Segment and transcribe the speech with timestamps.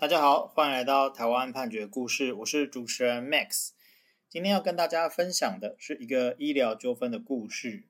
[0.00, 3.72] 大家好，欢迎来到台湾判决故事，我是主持人 Max。
[4.30, 7.84] 今天要跟大家分享的是一个医疗纠纷的故事。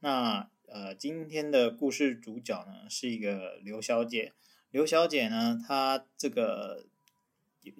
[0.00, 4.34] 那呃，今天的故事主角呢是一个刘小姐。
[4.70, 6.84] 刘小姐呢，她这个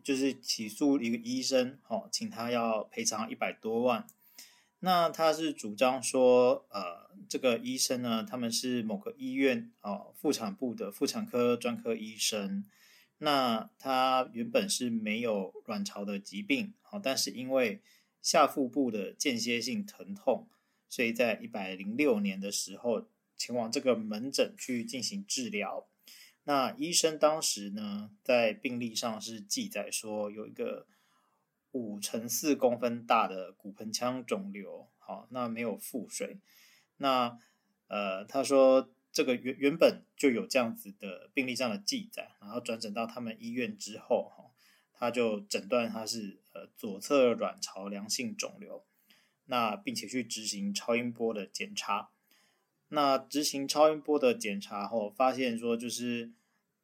[0.03, 4.07] 就是起诉一个医生，哦，请他要赔偿一百多万。
[4.81, 12.65] 那他是主张说，呃，这个医生呢，他们是某个医院哦，妇产部的妇产科专科医生。
[13.19, 17.81] 那他原本是没有卵巢的疾病，好，但是因为
[18.21, 20.49] 下腹部的间歇性疼痛，
[20.89, 25.87] 所以在一百零六年的时候前往这个门诊去进行治疗。
[26.45, 30.87] 那医生当时呢，在病历上是记载说有一个
[31.73, 36.39] 五乘四公分大的骨盆腔肿瘤，好，那没有腹水。
[36.97, 37.39] 那
[37.87, 38.91] 呃，他说。
[39.15, 44.51] 这个原原本就有这样子的病历上的记载，然后转诊到他们医院之后，哈，
[44.93, 48.85] 他就诊断他是呃左侧卵巢良性肿瘤，
[49.47, 52.11] 那并且去执行超音波的检查，
[52.89, 56.33] 那执行超音波的检查后，发现说就是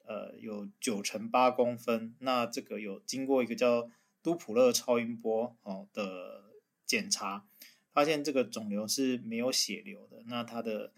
[0.04, 3.90] 呃有九乘八公分，那这个有经过一个叫
[4.22, 6.44] 都普勒超音波哦的
[6.86, 7.44] 检查，
[7.92, 10.92] 发现这个肿瘤是没有血流的，那它的。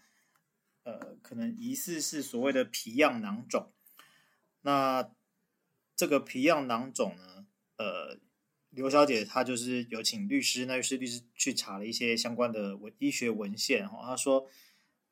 [0.84, 3.70] 呃，可能疑似是所谓的皮样囊肿。
[4.62, 5.11] 那
[5.94, 8.19] 这个皮样囊肿呢，呃，
[8.70, 14.48] 刘小姐她就是有请律师，那律师律师去查了一些相关的文医学文献哈，她说，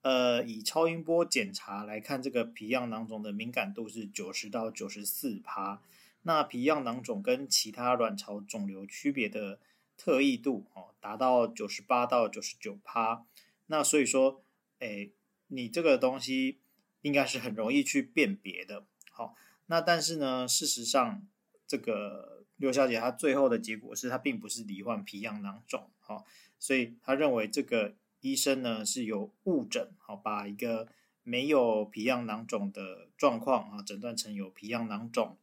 [0.02, 5.80] 呃，以超音波检查来看，这个皮样囊肿的敏感度是九十到九十四趴。
[6.22, 9.60] 那皮样囊肿跟其他卵巢肿瘤区别的
[9.96, 13.24] 特异度哦，达到九十八到九十九趴。
[13.66, 14.42] 那所以说，
[14.80, 15.12] 诶。
[15.52, 16.60] 你这个东西
[17.02, 19.34] 应该是很容易去辨别的，好，
[19.66, 21.26] 那但是呢，事实上，
[21.66, 26.24] 这个刘小姐她最后的结果是她并不是罹患皮样囊肿，好，
[26.58, 30.86] 所以她认为这个医生呢是有误诊，好，把一个
[31.24, 35.36] 没有皮样囊肿的状况啊诊断成有皮样囊肿，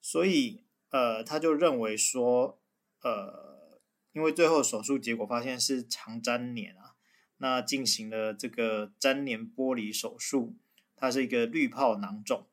[0.00, 2.60] 所以呃，他就认为说，
[3.02, 3.80] 呃，
[4.12, 6.89] 因为最后手术结果发现是肠粘连啊。
[7.42, 10.54] 那进行了这个粘连剥离手术，
[10.94, 12.46] 它是一个滤泡囊肿。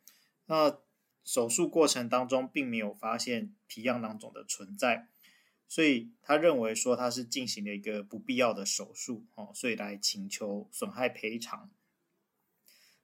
[0.45, 0.79] 那
[1.25, 5.09] 手术过程当中并没有发现皮样囊肿的存在，
[5.67, 11.69] 所以他认为说他是进行了一个不必要的手术，哦，所以来请求损害赔偿。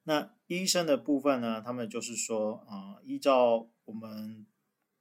[0.04, 4.46] 那医生的部分呢，他们就是说，啊、依照我们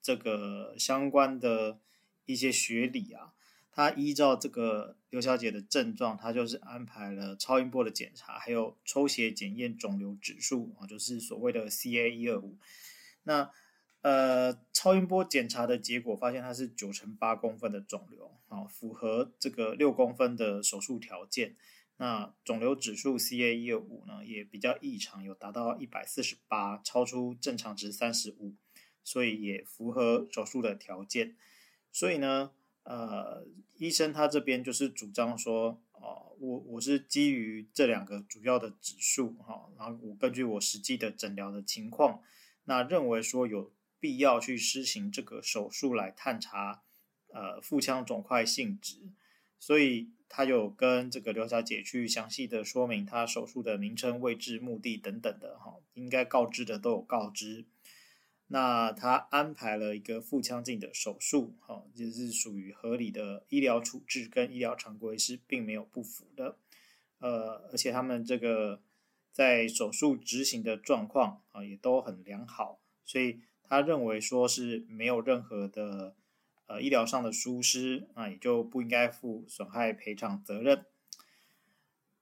[0.00, 1.78] 这个相关的
[2.25, 3.34] 一些学理啊。
[3.72, 12.59] 他依照这个刘小姐的症状，他就是安排了超音波的检查，还有抽血检验肿瘤指数啊，就是所谓的 CA 一二五。
[13.22, 13.50] 那
[14.03, 21.56] 呃，超音波检查的结果发现它是九乘八公分的肿瘤啊，符合这个六公分的手术条件。
[21.99, 28.56] 那肿瘤指数 CA 一二五呢，也比较异常，有达到一百四十八，超出正常值三十五，
[29.04, 31.37] 所以也符合手术的条件。
[31.93, 32.50] 所以呢，
[32.84, 42.21] 呃，医生他这边就是主张说，哦、我我是基于这两个主要的指数哈，然后我根据我实际的诊疗的情况，
[42.65, 46.82] 那认为说有必要去施行这个手术来探查
[47.28, 49.12] 呃腹腔肿块性质，
[49.60, 57.65] 所以他有跟这个刘小姐去详细的说明他手术的名称、位置、目的等等的哈，应该告知的都有告知。
[58.54, 66.58] 那他安排了一个腹腔镜的手术，哈，就是属于合理的医疗处置，跟医疗常规是并没有不符的，
[67.20, 68.82] 呃，而且他们这个
[69.32, 76.14] 在手术执行的状况啊也都很良好，所以他认为说是没有任何的
[76.66, 80.84] 呃医疗上的疏失啊，也就不应该负损害赔偿责任。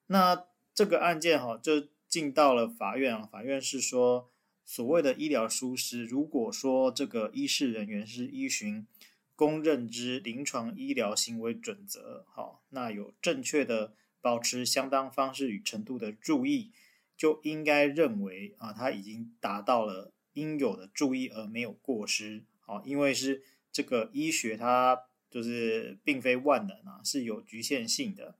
[0.06, 4.30] 那这个案件哈就进到了法院啊，法院是说。
[4.70, 8.86] 所谓的医疗疏失，如果说这个医事人员是依循
[9.34, 16.70] 公认之临床医疗行为准则，好，那有正确的保持相当方式与程度的注意，
[17.16, 24.96] 就应该认为啊，他已经达到了应有的注意而没有过失，好，因为是这个医学它
[25.28, 28.36] 就是并非万能啊，是有局限性的。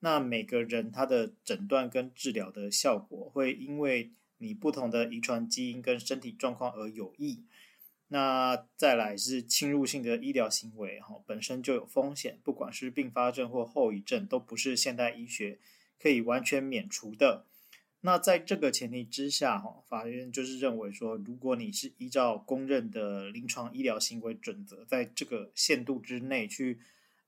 [0.00, 4.10] 那每个人他的诊断跟治疗的效果会因为。
[4.40, 7.44] 你不同的遗传基因跟身体状况而有异，
[8.08, 15.58] 那再来是侵入性的医疗行为，哈，本身就有风险，不管是并发症或后遗症，都不是现代医学
[16.00, 17.44] 可以完全免除的。
[18.00, 26.80] 那在这个前提之下，哈，法院就是认为说，如果你是依照公认的临床医疗行为准则，在这个限度之内去，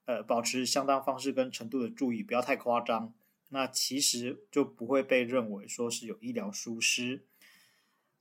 [0.07, 3.13] 呃，保持相当方式跟程度的注意，不要太夸张，
[3.53, 7.25] 那其实就不会被认为说是有医疗疏失。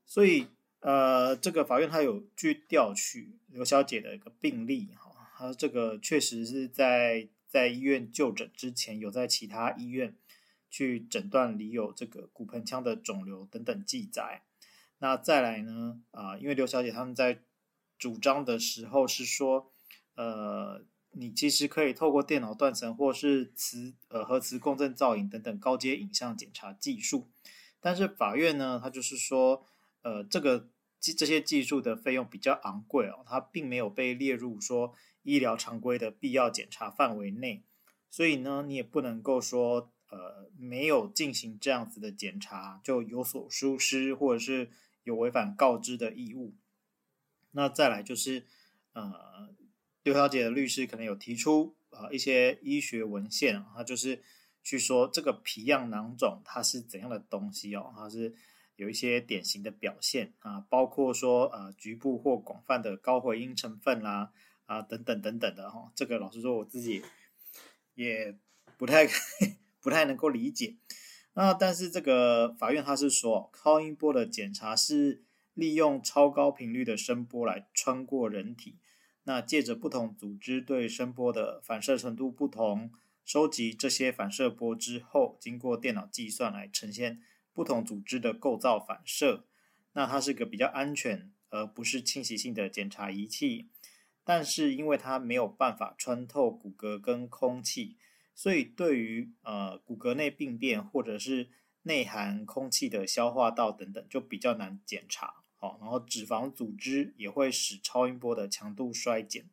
[0.06, 0.48] 所以，
[0.82, 10.16] 呃，这个法院他有去调取刘小姐的一个病例，哈，他这个确实是在在医院就诊之前，有在其他医院。
[10.74, 14.44] 去诊断里有这个骨盆腔的肿瘤等等记载。
[15.00, 16.02] 那再来呢？
[16.12, 17.42] 啊、因为刘小姐他们在
[18.00, 19.70] 主张的时候是说，
[20.16, 27.30] 呃，你其实可以透过电脑断层或是磁呃核磁共振造影等等高阶影像检查技术，
[27.80, 29.66] 但是法院呢，他就是说，
[30.02, 30.70] 呃，这个
[31.00, 34.94] 技这些技术的费用比较昂贵哦，它并没有被列入说
[35.24, 37.64] 医疗常规的必要检查范围内，
[38.10, 39.92] 所以呢，你也不能够说。
[40.12, 44.70] 呃，没有进行这样子的检查，就有所疏失，或者是
[45.06, 46.54] 有违反告知的义务。
[47.52, 48.46] 那再来就是，
[48.92, 49.56] 呃，
[50.04, 54.22] 刘小姐的律师可能有提出啊、一些医学文献，他就是
[54.64, 58.34] 去说这个皮样囊肿它是怎样的东西哦，它是
[58.76, 64.32] 有一些典型的表现啊，包括说呃局部或广泛的高回音成分啦
[64.66, 65.92] 啊等等等等的哈、哦。
[65.96, 67.04] 这个老实说我自己
[67.96, 68.36] 也
[68.78, 69.08] 不太。
[69.84, 70.76] 不太能够理解，
[71.34, 75.24] 那但是这个法院他是说，超音波的检查是
[75.56, 78.78] 利用超高频率的声波来穿过人体，
[79.24, 82.92] 那借着不同组织对声波的反射程度不同，
[83.24, 87.22] 收集这些反射波之后，经过电脑计算来呈现
[87.54, 89.46] 不同组织的构造反射，
[89.94, 93.70] 那它是个比较安全而不是侵袭性的检查仪器，
[94.24, 97.98] 但是因为它没有办法穿透骨骼跟空气。
[98.34, 101.50] 所以，对于呃骨骼内病变或者是
[101.84, 105.41] 内含空气的消化道等等，就比较难检查。
[105.62, 109.48] 好，然后脂肪组织也会使超音波的强度衰减。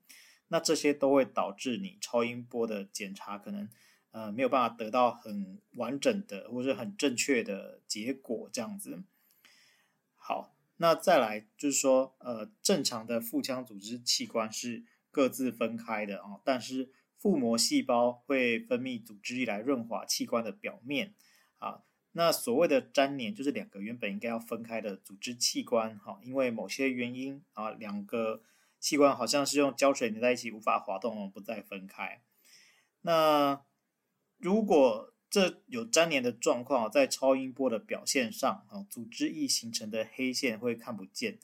[0.49, 3.69] 那这些都会导致你超音波的检查可能
[4.13, 9.05] 呃没有办法得到很完整的或者很正确的结果，这样子。
[10.15, 16.91] 好，那再来就是说，呃，正常的腹腔组织器官是各自分开的啊，但是。
[17.21, 21.17] 腹膜细胞会分泌组织液来润滑器官的表面，
[21.59, 21.83] 啊，
[22.13, 28.43] 那所谓的粘连就是两个原本应该要分开的组织器官，哈，因为某些原因啊，两个
[28.81, 32.23] 器官好像是用胶水粘在一起，无法滑动，不再分开。
[33.03, 33.63] 那
[34.39, 41.39] 如果这有粘连的状况，在超音波的表现上，啊，组织液形成的黑线会看不见，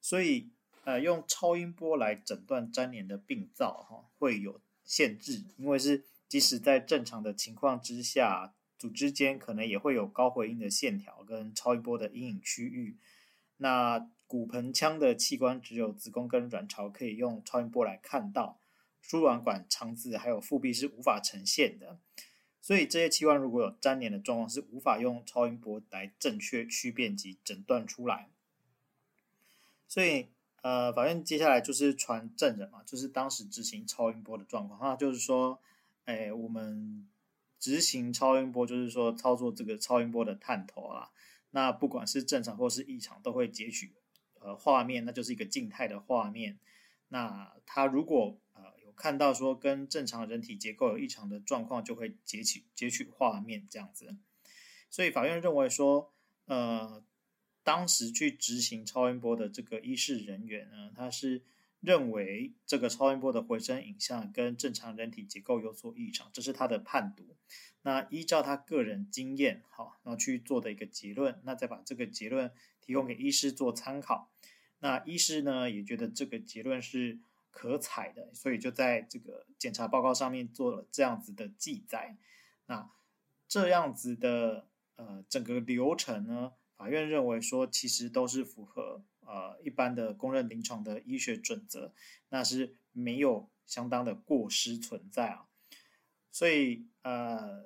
[0.00, 0.50] 所以
[0.84, 4.60] 呃，用超音波来诊断粘连的病灶，哈，会有。
[4.84, 8.52] 限制，因为是即使在正常的情况之下，
[8.82, 12.96] 组织间可能也会有高回音的线条跟超音波的阴影区域。
[13.58, 18.58] 那骨盆腔的器官只有子宫跟卵巢可以用超音波来看到，
[19.00, 22.00] 输卵管、肠子还有腹壁是无法呈现的。
[22.60, 28.28] 所以这些器官如果有粘连的状况，是无法用超音波来正确区辨及诊断出来。
[29.86, 30.26] 所以。
[30.62, 34.78] 呃，法院接下来就是传证人嘛，就是当时执行超音波的状况。
[34.80, 35.58] 那就是说，
[36.04, 37.04] 哎，我们
[37.62, 41.10] 执行超音波，就是说操作这个超音波的探头啊。
[41.52, 43.92] 那不管是正常或是异常，都会截取
[44.40, 46.58] 呃画面，那就是一个静态的画面。
[47.10, 54.16] 那他如果呃有看到说跟正常人体结构有异常的状况，就会截取截取画面这样子。
[54.90, 56.12] 所以法院认为说，
[56.46, 57.04] 呃。
[57.64, 61.44] 当时去执行超音波的这个医事人员呢，他是
[61.82, 67.36] 认为这个超音波的回声影像跟正常人体结构有所异常，这是他的判读。
[67.82, 74.30] 那依照他个人经验，好，然后去做的一个结论，那再把这个结论提供给医师做参考。
[74.78, 77.18] 那医师呢也觉得这个结论是
[77.50, 82.16] 可采的，所以就在这个检查报告上面做了这样子的记载。
[82.66, 82.88] 那
[83.48, 91.92] 这样子的呃整个流程呢，法院认为说，其实都是符合呃一般的公认临床的医学准则，
[92.28, 95.46] 那是没有相当的过失存在啊。
[96.30, 97.64] 所以呃，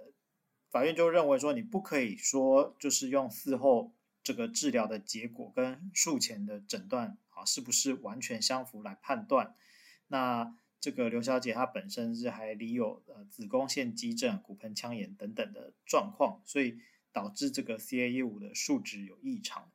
[0.71, 9.55] 法院就认为说，你不可以说就是用事后这个治疗的结果跟术前的诊断啊是不是完全相符来判断。
[10.09, 16.79] 那这个刘小姐她本身是还里有呃子宫腺肌症、骨盆腔炎等等的状况，所以。
[17.13, 19.73] 导致这个 CA 业务的数值有异常，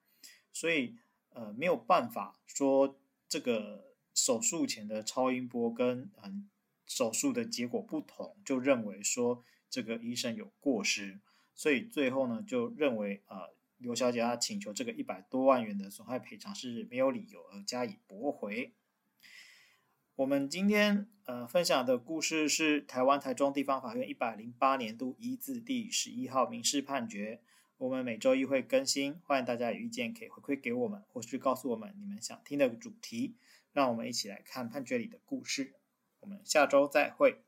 [0.53, 0.95] 所以
[1.31, 6.49] 呃没有办法说这个手术前的超音波跟嗯
[6.85, 11.19] 手术的结果不同，就认为说这个医生有过失，
[11.55, 18.73] 所以最后呢就认为呃刘小姐她请求这个一百多万元的损害赔偿是没有理由而加以驳回。
[20.15, 27.41] 我们今天呃分享的故事是台湾台中地方法院一百零八年度一字第十一号民事判决。
[27.81, 33.33] 我们每周一会更新，欢迎大家有意见可以回馈给我们，或是告诉我们你们想听的主题，
[33.73, 35.73] 让我们一起来看判决里的故事。
[36.19, 37.41] 我们下周再会。